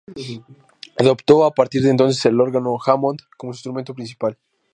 [0.97, 4.35] Adoptó a partir de entonces el órgano Hammond como su instrumento principal.